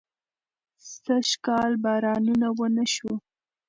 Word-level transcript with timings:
سږکال 0.91 1.71
بارانونه 1.83 2.47
ونه 2.57 2.85
شو 2.93 3.13